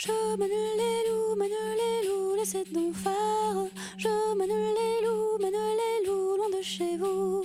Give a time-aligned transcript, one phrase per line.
[0.00, 3.66] Je mène les loups, mène les loups, laissez donc faire.
[3.96, 7.44] Je mène les loups, mène les loups, loin de chez vous.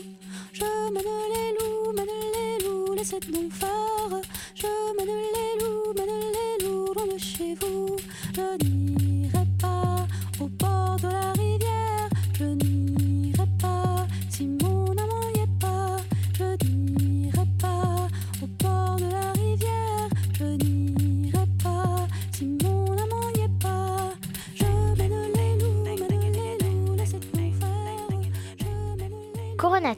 [0.54, 0.64] Je
[0.94, 2.06] mène les loups, mène
[2.36, 4.22] les loups, laissez donc faire.
[4.54, 7.96] Je mène les loups, mène les loups, loin de chez vous.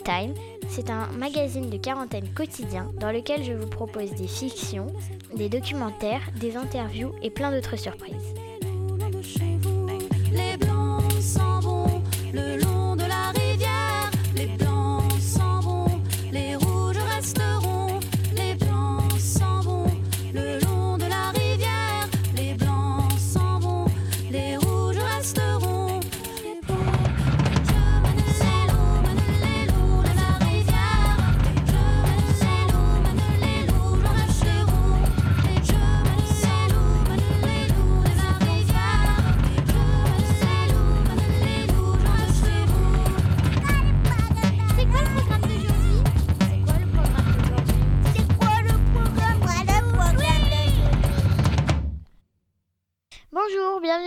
[0.04, 0.34] Time,
[0.70, 4.88] c'est un magazine de quarantaine quotidien dans lequel je vous propose des fictions,
[5.36, 8.34] des documentaires, des interviews et plein d'autres surprises.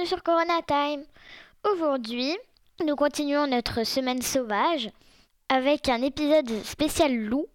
[0.09, 1.05] Sur Corona Time.
[1.71, 2.35] Aujourd'hui,
[2.83, 4.89] nous continuons notre semaine sauvage
[5.51, 7.47] avec un épisode spécial loup.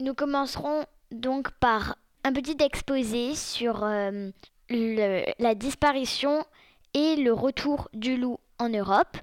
[0.00, 4.30] Nous commencerons donc par un petit exposé sur euh,
[4.68, 6.44] la disparition
[6.92, 9.16] et le retour du loup en Europe.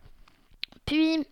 [0.86, 1.24] Puis,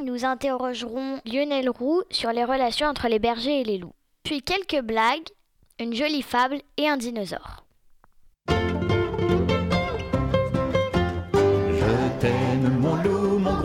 [0.00, 3.96] nous interrogerons Lionel Roux sur les relations entre les bergers et les loups.
[4.22, 5.28] Puis quelques blagues,
[5.80, 7.64] une jolie fable et un dinosaure.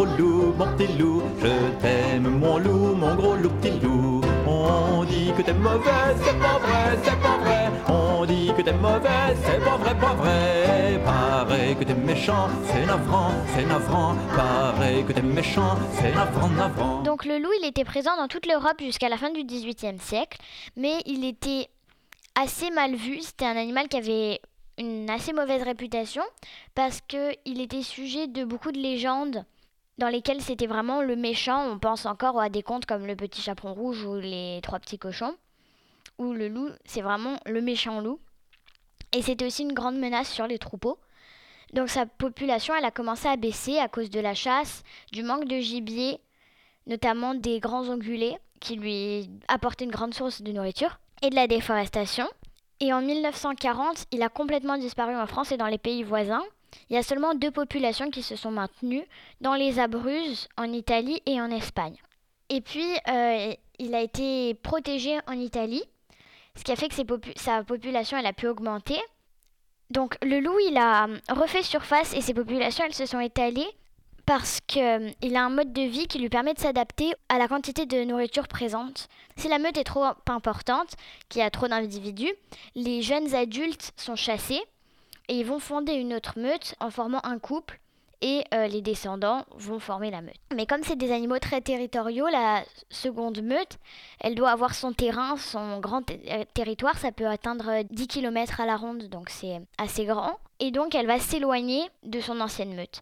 [0.04, 1.24] Gros loup, mon petit loup.
[1.42, 4.22] Je t'aime mon loup, mon gros loup, petit loup.
[4.46, 5.90] On dit que t'es mauvais,
[6.24, 7.72] c'est pas vrai, c'est pas vrai.
[7.88, 11.02] On dit que t'es mauvais, c'est pas vrai, pas vrai.
[11.04, 14.16] Pareil que t'es méchant, c'est navrant, c'est navrant.
[14.36, 17.02] Pareil que t'es méchant, c'est navrant, navrant.
[17.04, 20.38] Donc le loup, il était présent dans toute l'Europe jusqu'à la fin du XVIIIe siècle,
[20.76, 21.68] mais il était
[22.36, 23.22] assez mal vu.
[23.22, 24.42] C'était un animal qui avait
[24.78, 26.24] une assez mauvaise réputation
[26.74, 29.46] parce qu'il était sujet de beaucoup de légendes
[29.98, 31.68] dans lesquelles c'était vraiment le méchant.
[31.70, 35.00] On pense encore à des contes comme le petit chaperon rouge ou les trois petits
[35.00, 35.36] cochons,
[36.18, 38.20] où le loup, c'est vraiment le méchant loup.
[39.12, 40.98] Et c'était aussi une grande menace sur les troupeaux.
[41.74, 45.46] Donc sa population, elle a commencé à baisser à cause de la chasse, du manque
[45.46, 46.20] de gibier,
[46.88, 51.48] notamment des grands ongulés qui lui apportaient une grande source de nourriture, et de la
[51.48, 52.28] déforestation.
[52.80, 56.44] Et en 1940, il a complètement disparu en France et dans les pays voisins.
[56.90, 59.06] Il y a seulement deux populations qui se sont maintenues,
[59.42, 61.98] dans les Abruzzes, en Italie et en Espagne.
[62.50, 65.84] Et puis, euh, il a été protégé en Italie,
[66.56, 66.96] ce qui a fait que
[67.36, 69.00] sa population elle a pu augmenter.
[69.90, 73.68] Donc le loup, il a euh, refait surface et ses populations, elles se sont étalées
[74.26, 77.86] parce qu'il a un mode de vie qui lui permet de s'adapter à la quantité
[77.86, 79.10] de nourriture présente.
[79.36, 80.94] Si la meute est trop importante,
[81.28, 82.32] qu'il y a trop d'individus,
[82.76, 84.62] les jeunes adultes sont chassés
[85.30, 87.80] et ils vont fonder une autre meute en formant un couple
[88.24, 90.40] et euh, les descendants vont former la meute.
[90.56, 93.78] Mais comme c'est des animaux très territoriaux, la seconde meute,
[94.22, 98.62] elle doit avoir son terrain, son grand euh, territoire, ça peut atteindre euh, 10 km
[98.62, 100.40] à la ronde, donc c'est assez grand.
[100.62, 103.02] Et donc elle va s'éloigner de son ancienne meute.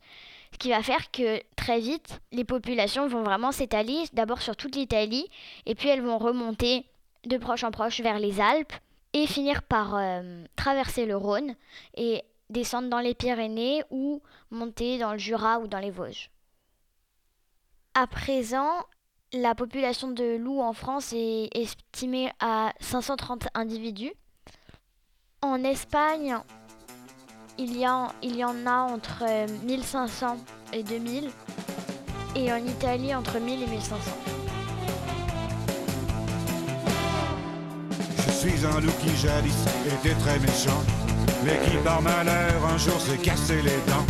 [0.54, 4.76] Ce qui va faire que très vite, les populations vont vraiment s'étaler, d'abord sur toute
[4.76, 5.28] l'Italie,
[5.68, 6.84] et puis elles vont remonter
[7.26, 8.74] de proche en proche vers les Alpes,
[9.14, 11.56] et finir par euh, traverser le Rhône
[11.96, 16.30] et descendre dans les Pyrénées ou monter dans le Jura ou dans les Vosges.
[17.94, 18.86] À présent,
[19.34, 24.14] la population de loups en France est estimée à 530 individus.
[25.42, 26.38] En Espagne,
[27.58, 27.86] il y,
[28.22, 30.38] il y en a entre euh, 1500
[30.74, 31.30] et 2000.
[32.36, 34.21] Et en Italie, entre 1000 et 1500.
[38.42, 39.54] Suis un loup qui jadis
[39.86, 40.82] était très méchant,
[41.46, 44.08] mais qui par malheur un jour s'est cassé les dents.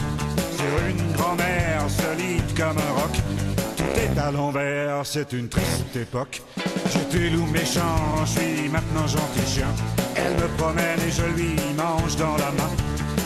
[0.56, 3.12] Sur une grand-mère solide comme un roc,
[3.76, 6.42] tout est à l'envers, c'est une triste époque.
[6.94, 9.68] J'étais loup méchant, je suis maintenant gentil chien.
[10.16, 12.72] Elle me promène et je lui mange dans la main.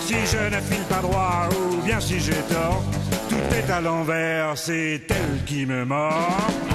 [0.07, 2.83] Si je ne file pas droit ou bien si j'ai tort,
[3.29, 6.74] tout est à l'envers, c'est elle qui me mord.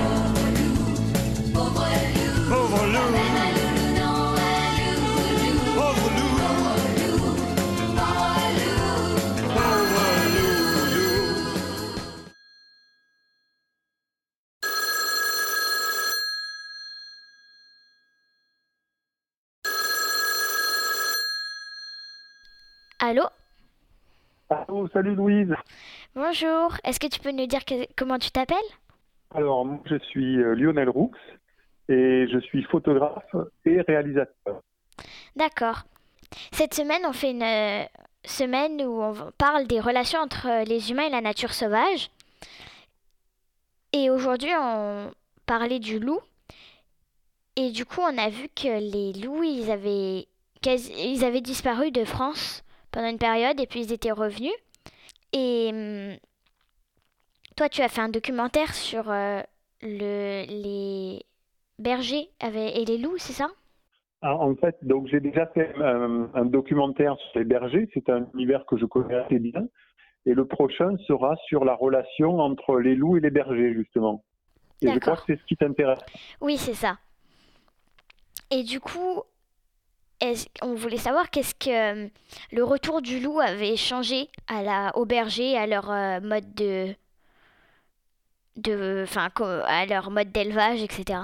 [23.10, 23.24] Allô
[24.50, 25.52] Allô, salut Louise.
[26.14, 26.76] Bonjour.
[26.84, 28.56] Est-ce que tu peux nous dire que- comment tu t'appelles?
[29.34, 31.10] Alors, moi, je suis euh, Lionel Roux
[31.88, 33.34] et je suis photographe
[33.64, 34.60] et réalisateur.
[35.34, 35.82] D'accord.
[36.52, 37.82] Cette semaine, on fait une euh,
[38.24, 42.10] semaine où on parle des relations entre euh, les humains et la nature sauvage.
[43.92, 45.10] Et aujourd'hui, on
[45.46, 46.20] parlait du loup.
[47.56, 50.28] Et du coup, on a vu que les loups, ils avaient,
[50.64, 54.52] ils avaient disparu de France pendant une période et puis ils étaient revenus.
[55.32, 56.16] Et hum,
[57.56, 59.42] toi, tu as fait un documentaire sur euh,
[59.82, 61.24] le, les
[61.78, 63.48] bergers avec- et les loups, c'est ça?
[64.22, 67.88] Ah, En fait, donc j'ai déjà fait un, un documentaire sur les bergers.
[67.94, 69.66] C'est un univers que je connais assez bien.
[70.26, 74.22] Et le prochain sera sur la relation entre les loups et les bergers, justement.
[74.82, 75.98] Et je crois que c'est ce qui t'intéresse.
[76.40, 76.98] Oui, c'est ça.
[78.50, 79.22] Et du coup,
[80.62, 82.08] on voulait savoir qu'est-ce que euh,
[82.52, 86.94] le retour du loup avait changé à la, à leur euh, mode de,
[88.56, 89.28] de, enfin,
[89.66, 91.20] à leur mode d'élevage, etc.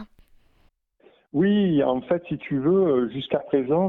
[1.33, 3.89] Oui, en fait, si tu veux, euh, jusqu'à présent,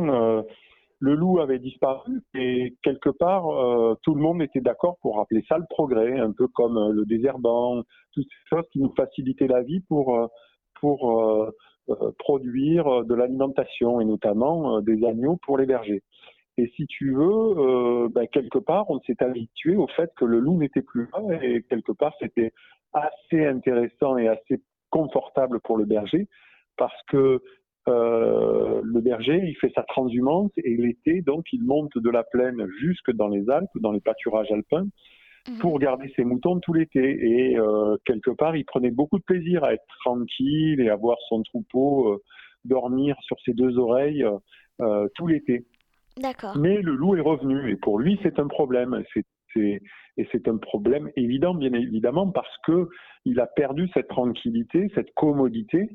[1.00, 3.44] le loup avait disparu et quelque part,
[4.02, 7.84] tout le monde était d'accord pour appeler ça le progrès, un peu comme le désherbant,
[8.14, 10.28] toutes ces choses qui nous facilitaient la vie pour,
[10.82, 11.54] pour
[12.20, 16.04] produire euh, de l'alimentation et notamment euh, des agneaux pour les bergers.
[16.58, 20.40] Et si tu veux, euh, ben, quelque part, on s'est habitué au fait que le
[20.40, 22.52] loup n'était plus là et quelque part, c'était
[22.94, 26.28] assez intéressant et assez confortable pour le berger
[26.78, 27.42] parce que
[27.88, 32.68] euh, le berger, il fait sa transhumance et l'été, donc, il monte de la plaine
[32.80, 34.88] jusque dans les Alpes, dans les pâturages alpins.
[35.60, 37.00] Pour garder ses moutons tout l'été.
[37.00, 41.18] Et euh, quelque part, il prenait beaucoup de plaisir à être tranquille et à voir
[41.30, 42.18] son troupeau euh,
[42.66, 44.26] dormir sur ses deux oreilles
[44.82, 45.66] euh, tout l'été.
[46.18, 46.58] D'accord.
[46.58, 49.04] Mais le loup est revenu et pour lui, c'est un problème.
[49.14, 49.82] C'est, c'est-
[50.20, 52.90] et c'est un problème évident, bien évidemment, parce que
[53.26, 55.90] il a perdu cette tranquillité, cette commodité,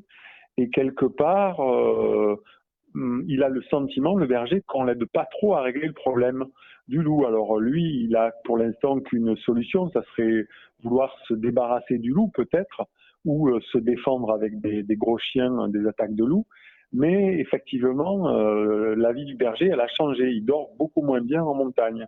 [0.55, 5.61] et quelque part, hum, il a le sentiment, le berger, qu'on l'aide pas trop à
[5.61, 6.45] régler le problème
[6.87, 7.25] du loup.
[7.25, 10.45] Alors lui, il a pour l'instant qu'une solution, ça serait
[10.83, 12.87] vouloir se débarrasser du loup peut-être,
[13.25, 16.45] ou euh, se défendre avec des, gros chiens des attaques de loups.
[16.91, 20.29] Mais effectivement, euh, la vie du berger, elle a changé.
[20.29, 22.07] Il dort beaucoup moins bien en montagne.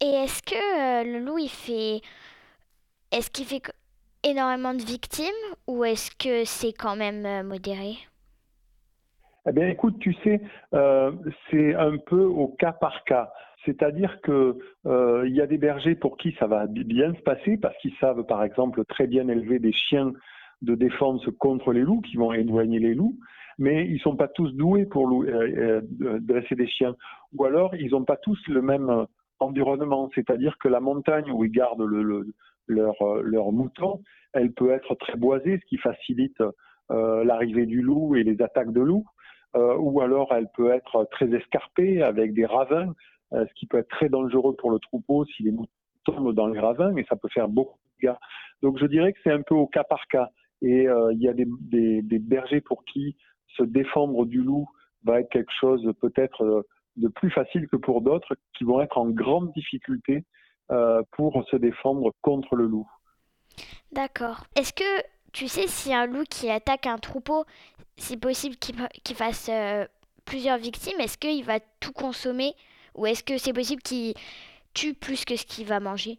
[0.00, 2.00] Et est-ce que euh, le loup, il fait,
[3.10, 3.62] est-ce qu'il fait
[4.24, 5.26] énormément de victimes
[5.66, 7.96] ou est-ce que c'est quand même modéré?
[9.48, 10.40] Eh bien, écoute, tu sais,
[10.74, 11.12] euh,
[11.50, 13.30] c'est un peu au cas par cas.
[13.64, 17.56] C'est-à-dire que euh, y a des bergers pour qui ça va bi- bien se passer
[17.56, 20.12] parce qu'ils savent, par exemple, très bien élever des chiens
[20.62, 23.16] de défense contre les loups, qui vont éloigner les loups,
[23.58, 25.80] mais ils sont pas tous doués pour euh,
[26.20, 26.94] dresser des chiens.
[27.36, 29.06] Ou alors, ils n'ont pas tous le même
[29.40, 30.10] environnement.
[30.14, 32.26] C'est-à-dire que la montagne où ils gardent le, le-
[32.66, 34.02] leur, leur mouton,
[34.34, 36.42] elle peut être très boisée, ce qui facilite
[36.90, 39.04] l'arrivée du loup et les attaques de loups.
[39.58, 42.94] Euh, ou alors elle peut être très escarpée avec des ravins,
[43.32, 45.70] euh, ce qui peut être très dangereux pour le troupeau si les moutons
[46.04, 48.16] tombent dans les ravins et ça peut faire beaucoup de dégâts.
[48.62, 50.30] Donc je dirais que c'est un peu au cas par cas.
[50.62, 53.16] Et euh, il y a des, bergers pour qui
[53.56, 54.68] se défendre du loup
[55.04, 56.64] va être quelque chose peut-être
[56.96, 60.24] de plus facile que pour d'autres qui vont être en grande difficulté
[61.12, 62.88] pour se défendre contre le loup.
[63.92, 64.44] D'accord.
[64.56, 67.44] Est-ce que tu sais si un loup qui attaque un troupeau,
[67.98, 69.86] c'est possible qu'il fa- qu'il fasse euh,
[70.24, 71.00] plusieurs victimes?
[71.00, 72.54] Est-ce qu'il va tout consommer
[72.94, 74.14] ou est-ce que c'est possible qu'il
[74.74, 76.18] tue plus que ce qu'il va manger?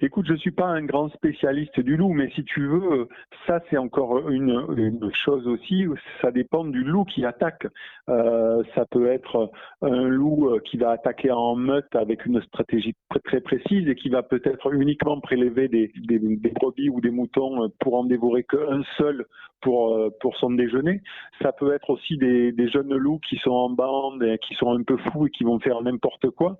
[0.00, 3.08] Écoute, je suis pas un grand spécialiste du loup, mais si tu veux,
[3.46, 5.86] ça c'est encore une, chose aussi.
[6.20, 7.66] Ça dépend du loup qui attaque.
[8.08, 9.50] Euh, ça peut être
[9.82, 13.94] un loup euh, qui va attaquer en meute avec une stratégie très, très précise et
[13.94, 15.92] qui va peut-être uniquement prélever des
[16.54, 19.24] brebis ou des moutons pour en dévorer qu'un seul
[19.60, 21.02] pour, euh, pour son déjeuner.
[21.42, 24.72] Ça peut être aussi des, des jeunes loups qui sont en bande, et qui sont
[24.72, 26.58] un peu fous et qui vont faire n'importe quoi.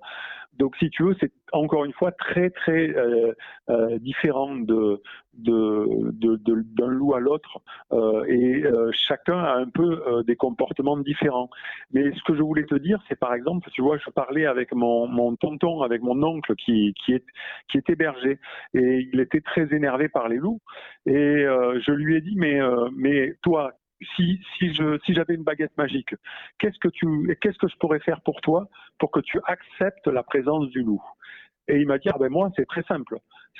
[0.57, 3.33] Donc, si tu veux, c'est encore une fois très très euh,
[3.69, 5.01] euh, différent de
[5.33, 7.59] de- de- d'un loup à l'autre,
[7.93, 11.49] euh, et euh, chacun a un peu euh, des comportements différents.
[11.93, 14.73] Mais ce que je voulais te dire, c'est par exemple, tu vois, je parlais avec
[14.73, 17.23] mon, mon tonton, avec mon oncle qui qui est
[17.69, 18.39] qui était berger,
[18.73, 20.59] et il était très énervé par les loups,
[21.05, 22.59] et euh, je lui ai dit, mais
[22.95, 23.73] mais toi,
[24.15, 26.15] si, si je si j'avais une baguette magique,
[26.59, 30.23] qu'est-ce que tu qu'est-ce que je pourrais faire pour toi pour que tu acceptes la
[30.23, 31.03] présence du loup?
[31.67, 33.17] Et il m'a dit ah ben moi c'est très simple.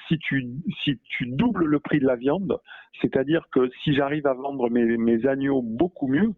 [0.08, 0.48] Si tu
[0.84, 2.60] si tu doubles le prix de la viande,
[3.02, 6.34] c'est-à-dire que si j'arrive à vendre mes, mes agneaux beaucoup mieux,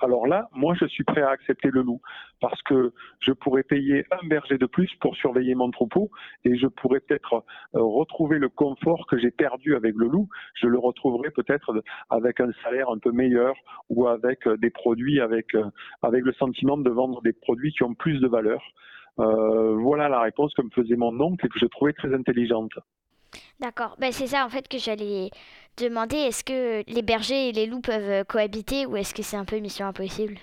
[0.00, 2.00] alors là, moi, je suis prêt à accepter le loup
[2.40, 6.10] parce que je pourrais payer un berger de plus pour surveiller mon troupeau
[6.44, 10.28] et je pourrais peut-être euh, retrouver le confort que j'ai perdu avec le loup.
[10.54, 13.54] Je le retrouverai peut-être avec un salaire un peu meilleur
[13.88, 15.64] ou avec euh, des produits, avec, euh,
[16.02, 18.62] avec le sentiment de vendre des produits qui ont plus de valeur.
[19.16, 22.72] Voilà la réponse que me faisait mon oncle et que je trouvais très intelligente.
[23.60, 23.96] D'accord.
[23.98, 25.30] Ben, c'est ça en fait que j'allais
[25.78, 26.16] demander.
[26.16, 29.44] Est-ce que les bergers et les loups peuvent euh, cohabiter ou est-ce que c'est un
[29.44, 30.36] peu mission impossible?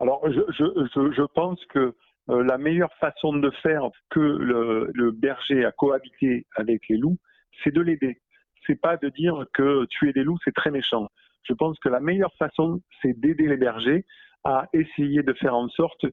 [0.00, 1.94] Alors, je, je, je, pense que
[2.30, 7.18] euh, la meilleure façon de faire que le, le berger a cohabité avec les loups,
[7.64, 8.20] c'est de l'aider.
[8.66, 11.08] C'est pas de dire que tuer des loups, c'est très méchant.
[11.42, 14.04] Je pense que la meilleure façon, c'est d'aider les bergers
[14.44, 16.04] à essayer de faire en sorte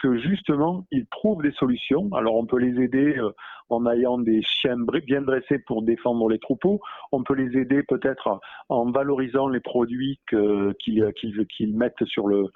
[0.00, 2.10] que justement ils trouvent des solutions.
[2.14, 3.30] Alors on peut les aider euh,
[3.70, 6.80] en ayant des chiens bien dressés pour défendre les troupeaux.
[7.12, 12.50] On peut les aider peut-être en valorisant les produits qu'ils mettent sur le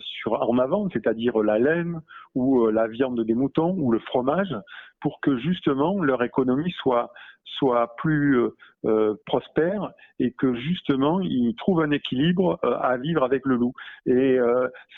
[0.00, 2.00] sur en avant, c'est-à-dire la laine
[2.34, 4.54] ou euh, la viande des moutons ou le fromage,
[5.00, 7.12] pour que justement leur économie soit
[7.44, 13.44] soit plus euh, euh, prospère et que justement ils trouvent un équilibre à vivre avec
[13.46, 13.72] le loup.
[14.06, 14.38] Et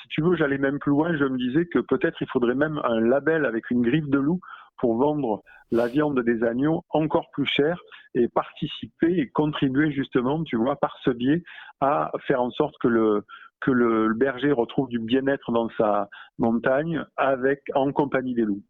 [0.03, 2.81] si tu veux, j'allais même plus loin, je me disais que peut-être il faudrait même
[2.85, 4.41] un label avec une griffe de loup
[4.79, 7.81] pour vendre la viande des agneaux encore plus cher
[8.15, 11.43] et participer et contribuer justement, tu vois, par ce biais
[11.81, 13.25] à faire en sorte que le
[13.61, 16.09] que le, le berger retrouve du bien-être dans sa
[16.39, 18.63] montagne avec en compagnie des loups.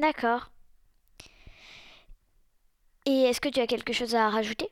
[0.00, 0.50] D'accord.
[3.06, 4.68] Et est-ce que tu as quelque chose à rajouter?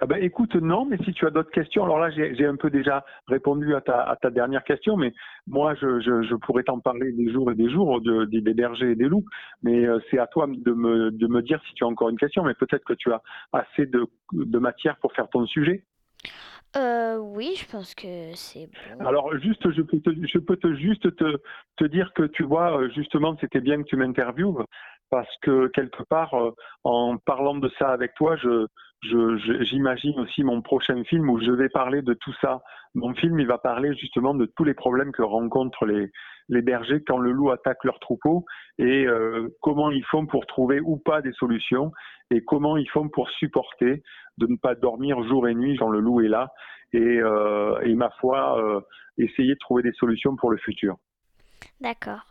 [0.00, 2.68] Ah ben, écoute, non, mais si tu as d'autres questions, alors là, j'ai un peu
[2.68, 5.14] déjà répondu à ta, à ta dernière question, mais
[5.46, 8.54] moi, je, je, je pourrais t'en parler des jours et des jours de, des, des
[8.54, 9.24] bergers et des loups,
[9.62, 12.18] mais euh, c'est à toi de me, de me dire si tu as encore une
[12.18, 15.84] question, mais peut-être que tu as assez de, de matière pour faire ton sujet.
[16.76, 19.06] Euh, oui, je pense que c'est bon.
[19.06, 21.36] Alors juste, je peux te, juste te,
[21.76, 24.64] te dire que tu vois, justement, c'était bien que tu m'interviewes
[25.10, 26.50] parce que quelque part, euh,
[26.82, 28.66] en parlant de ça avec toi, je-
[29.64, 32.62] j'imagine aussi mon prochain film où je vais parler de tout ça.
[32.94, 36.10] Mon film, il va parler justement de tous les problèmes que rencontrent les,
[36.48, 38.44] les bergers quand le loup attaque leur troupeau
[38.78, 41.92] et euh, comment ils font pour trouver ou pas des solutions
[42.30, 44.02] et comment ils font pour supporter
[44.38, 46.52] de ne pas dormir jour et nuit quand le loup est là
[46.94, 48.80] et, euh, et ma foi, euh,
[49.18, 50.96] essayer de trouver des solutions pour le futur.
[51.80, 52.24] D'accord.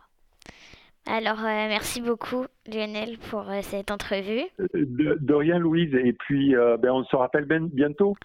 [1.06, 4.44] Alors, euh, merci beaucoup, Lionel, pour euh, cette entrevue.
[4.72, 8.16] De, de rien, Louise, et puis euh, ben, on se rappelle ben- bientôt.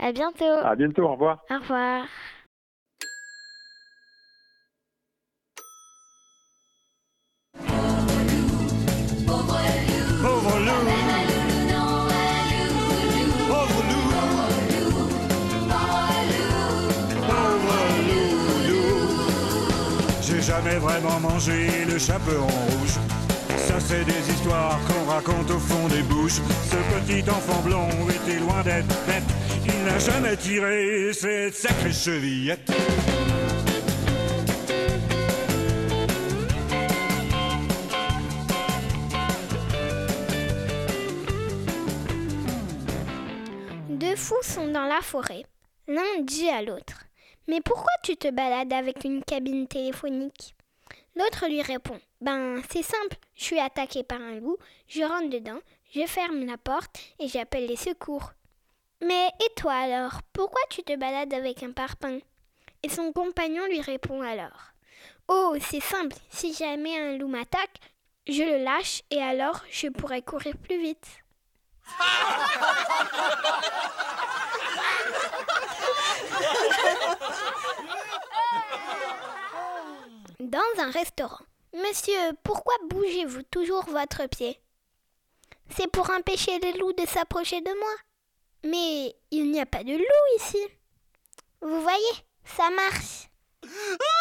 [0.00, 0.44] À bientôt.
[0.64, 1.44] À bientôt, au revoir.
[1.48, 2.06] Au revoir.
[20.54, 22.96] Jamais vraiment mangé le chaperon rouge.
[23.56, 26.40] Ça c'est des histoires qu'on raconte au fond des bouches.
[26.70, 29.24] Ce petit enfant blond était loin d'être bête.
[29.66, 32.70] Il n'a jamais tiré cette sacrée chevillette
[43.88, 45.44] Deux fous sont dans la forêt.
[45.88, 47.03] L'un dit à l'autre
[47.46, 50.54] Mais pourquoi tu te balades avec une cabine téléphonique?
[51.14, 54.56] L'autre lui répond Ben, c'est simple, je suis attaqué par un loup,
[54.88, 55.60] je rentre dedans,
[55.94, 58.32] je ferme la porte et j'appelle les secours.
[59.02, 62.20] Mais et toi alors Pourquoi tu te balades avec un parpaing?
[62.82, 64.72] Et son compagnon lui répond alors
[65.28, 67.78] Oh, c'est simple, si jamais un loup m'attaque,
[68.26, 71.23] je le lâche et alors je pourrai courir plus vite.
[80.40, 81.44] Dans un restaurant.
[81.72, 84.60] Monsieur, pourquoi bougez-vous toujours votre pied?
[85.70, 87.94] C'est pour empêcher les loups de s'approcher de moi.
[88.64, 90.58] Mais il n'y a pas de loup ici.
[91.60, 93.28] Vous voyez, ça marche.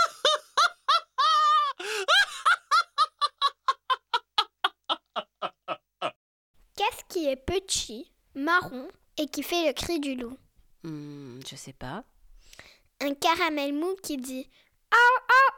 [6.75, 8.87] Qu'est-ce qui est petit, marron
[9.19, 10.35] et qui fait le cri du loup
[10.83, 12.03] Hmm, je sais pas.
[13.01, 14.49] Un caramel mou qui dit
[14.91, 15.52] Aou,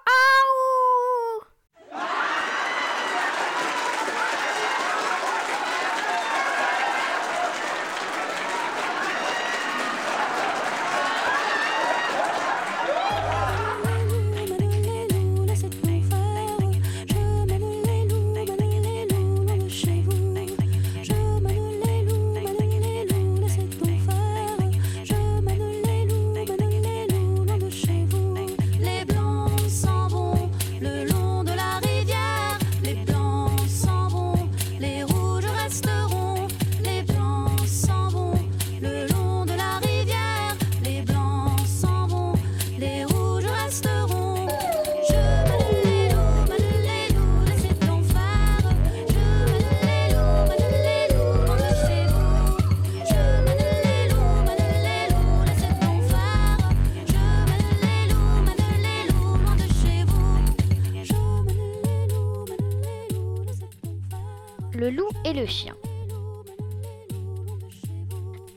[65.46, 65.76] chien.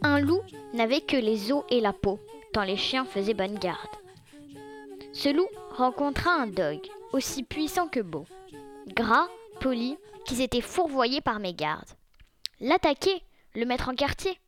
[0.03, 0.43] Un loup
[0.75, 2.21] n'avait que les os et la peau,
[2.53, 3.97] tant les chiens faisaient bonne garde.
[5.13, 6.81] Ce loup rencontra un dog,
[7.13, 8.27] aussi puissant que beau,
[8.95, 9.29] gras,
[9.61, 11.91] poli, qui s'était fourvoyé par mes gardes.
[12.61, 13.23] L'attaquer,
[13.55, 14.39] le mettre en quartier,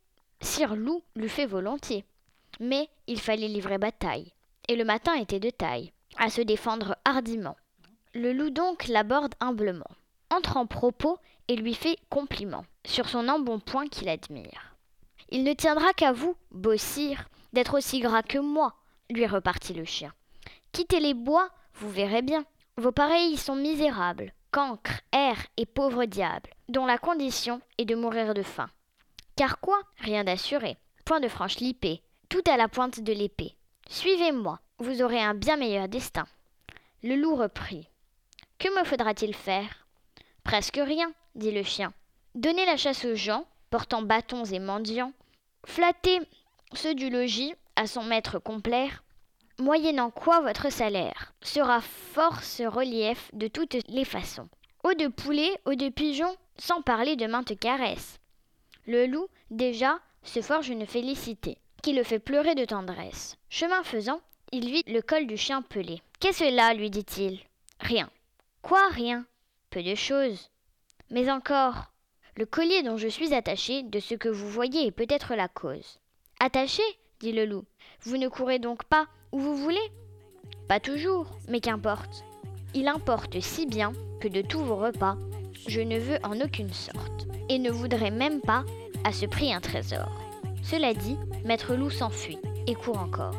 [0.41, 2.05] Sire Loup l'eût fait volontiers.
[2.61, 4.33] Mais il fallait livrer bataille,
[4.69, 7.57] et le matin était de taille, à se défendre hardiment.
[8.15, 9.91] Le loup donc l'aborde humblement,
[10.31, 11.19] entre en propos
[11.51, 14.77] et lui fait compliment sur son embonpoint qu'il admire.
[15.31, 18.77] Il ne tiendra qu'à vous, beau sire, d'être aussi gras que moi,
[19.11, 20.15] lui repartit le chien.
[20.71, 22.45] Quittez les bois, vous verrez bien.
[22.77, 27.97] Vos pareils y sont misérables, cancres, airs et pauvres diables, dont la condition est de
[27.97, 28.71] mourir de faim.
[29.35, 29.81] Car quoi?
[29.99, 30.79] Rien d'assuré.
[31.05, 33.57] Point de franche lipée, tout à la pointe de l'épée.
[33.89, 36.27] Suivez-moi, vous aurez un bien meilleur destin.
[37.03, 37.89] Le loup reprit.
[38.61, 39.89] Que me faudra-t-il faire?
[40.45, 41.93] Presque rien, dit le chien.
[42.35, 45.13] Donnez la chasse aux gens, portant bâtons et mendiants.
[45.67, 46.21] Flattez
[46.75, 49.03] ceux du logis à son maître complaire,
[49.59, 54.49] moyennant quoi votre salaire sera force relief de toutes les façons.
[54.85, 58.19] Eau de poulet, eau de pigeon, sans parler de maintes caresses.
[58.87, 63.37] Le loup, déjà, se forge une félicité, qui le fait pleurer de tendresse.
[63.49, 64.21] Chemin faisant,
[64.53, 66.03] il vit le col du chien pelé.
[66.19, 67.41] Qu'est-ce là lui dit-il?
[67.81, 68.11] Rien.
[68.63, 69.25] Quoi, rien?
[69.71, 70.51] Peu de choses.
[71.11, 71.93] Mais encore,
[72.37, 75.99] le collier dont je suis attaché, de ce que vous voyez est peut-être la cause.
[76.39, 76.83] Attaché
[77.19, 77.65] dit le loup.
[78.03, 79.79] Vous ne courez donc pas où vous voulez?
[80.69, 82.25] Pas toujours, mais qu'importe.
[82.75, 85.17] Il importe si bien que de tous vos repas,
[85.67, 88.65] je ne veux en aucune sorte, et ne voudrais même pas
[89.05, 90.09] à ce prix un trésor.
[90.63, 93.35] Cela dit, Maître Loup s'enfuit et court encore.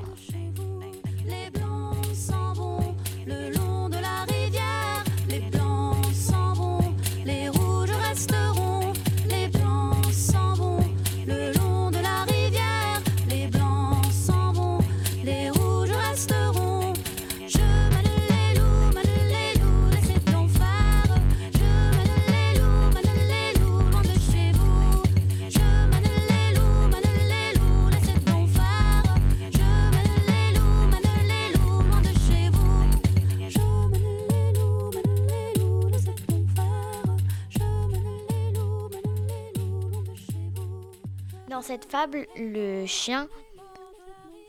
[41.61, 43.29] Dans cette fable, le chien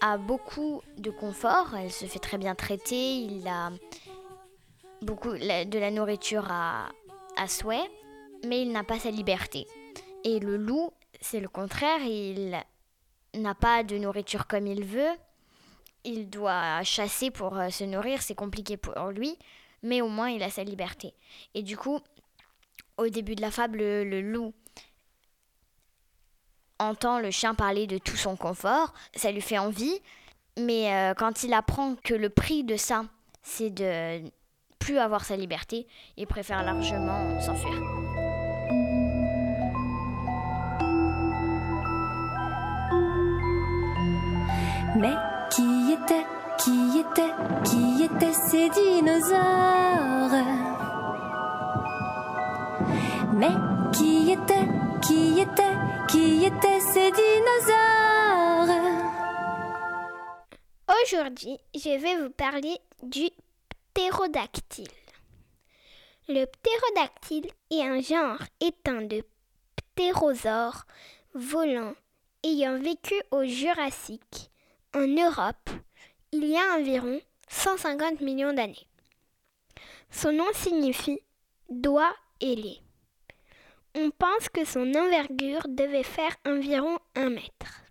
[0.01, 3.71] a beaucoup de confort, elle se fait très bien traiter, il a
[5.03, 6.89] beaucoup de la nourriture à,
[7.37, 7.85] à souhait,
[8.47, 9.67] mais il n'a pas sa liberté.
[10.25, 12.59] Et le loup, c'est le contraire, il
[13.35, 15.13] n'a pas de nourriture comme il veut,
[16.05, 19.37] il doit chasser pour euh, se nourrir, c'est compliqué pour lui,
[19.83, 21.13] mais au moins il a sa liberté.
[21.53, 22.01] Et du coup,
[22.97, 24.55] au début de la fable, le- le loup
[26.79, 30.01] entend le chien parler de tout son confort, ça lui fait envie,
[30.59, 33.05] mais euh, quand il apprend que le prix de ça,
[33.43, 34.23] c'est de
[34.79, 37.81] plus avoir sa liberté, il préfère largement s'enfuir.
[44.97, 45.15] Mais
[45.51, 46.27] qui était,
[46.59, 47.33] qui était,
[47.65, 49.41] qui étaient ces dinosaures?
[53.35, 53.51] Mais
[53.93, 54.69] qui était,
[56.13, 58.69] qui étaient ces dinosaures
[61.03, 63.31] Aujourd'hui, je vais vous parler du
[63.95, 64.89] ptérodactyle.
[66.29, 69.25] Le ptérodactyle est un genre éteint de
[69.95, 70.85] ptérosaures
[71.33, 71.95] volants
[72.45, 74.51] ayant vécu au Jurassique
[74.95, 75.71] en Europe
[76.33, 78.87] il y a environ 150 millions d'années.
[80.11, 81.21] Son nom signifie
[81.71, 82.83] doigt ailé.
[83.95, 87.83] On pense que son envergure devait faire environ un mètre.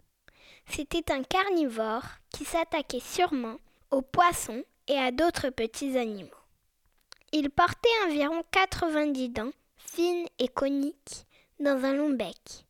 [0.67, 3.57] C'était un carnivore qui s'attaquait sûrement
[3.91, 6.29] aux poissons et à d'autres petits animaux.
[7.33, 11.27] Il portait environ 90 dents, fines et coniques,
[11.59, 12.65] dans un long bec.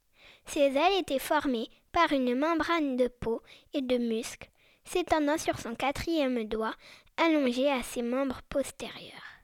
[0.45, 3.41] Ses ailes étaient formées par une membrane de peau
[3.73, 4.49] et de muscles
[4.83, 6.73] s'étendant sur son quatrième doigt
[7.17, 9.41] allongé à ses membres postérieurs.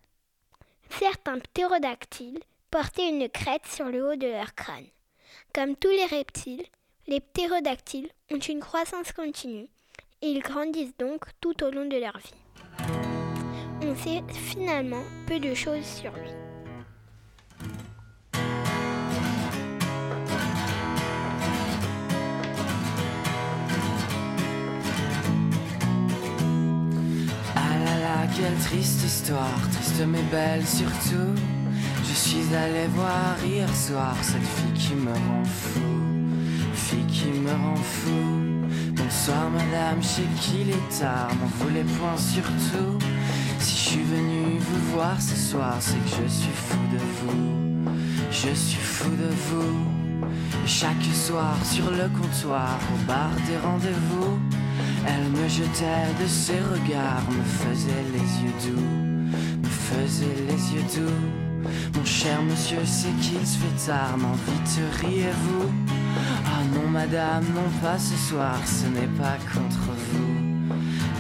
[0.90, 2.40] Certains ptérodactyles
[2.72, 4.86] portaient une crête sur le haut de leur crâne.
[5.54, 6.66] Comme tous les reptiles,
[7.08, 9.68] les ptérodactyles ont une croissance continue
[10.22, 12.34] et ils grandissent donc tout au long de leur vie.
[13.82, 16.30] On sait finalement peu de choses sur lui.
[27.56, 31.57] Ah là là, quelle triste histoire, triste mais belle surtout.
[32.18, 35.80] Je suis allé voir hier soir cette fille qui me rend fou,
[36.74, 38.66] fille qui me rend fou.
[38.94, 42.98] Bonsoir madame, je sais qu'il est tard, m'en voulez point surtout.
[43.60, 47.92] Si je suis venu vous voir ce soir, c'est que je suis fou de vous,
[48.32, 50.28] je suis fou de vous.
[50.66, 54.40] Chaque soir sur le comptoir, au bar des rendez-vous,
[55.06, 58.82] elle me jetait de ses regards, me faisait les yeux doux,
[59.62, 61.47] me faisait les yeux doux.
[62.08, 65.70] Cher monsieur, c'est qu'il se fait tard, m'en vite riez-vous.
[66.46, 70.34] Ah non madame, non pas ce soir, ce n'est pas contre vous,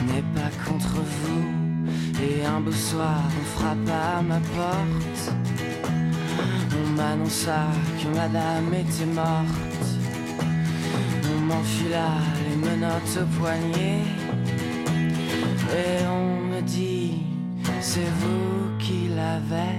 [0.07, 1.43] n'est pas contre vous.
[2.23, 5.23] Et un beau soir, on frappa à ma porte.
[6.71, 7.67] On m'annonça
[7.99, 9.87] que madame était morte.
[11.35, 12.11] On m'enfila
[12.49, 14.03] les menottes au poignet.
[15.69, 17.23] Et on me dit,
[17.81, 19.76] c'est vous qui l'avez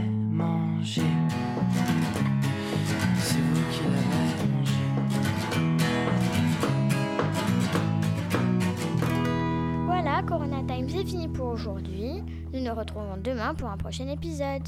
[12.52, 14.62] Nous nous retrouvons demain pour un prochain épisode.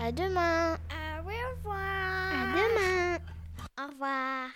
[0.00, 1.78] À demain Ah oui, au revoir.
[2.32, 3.18] À demain.
[3.80, 4.48] Au revoir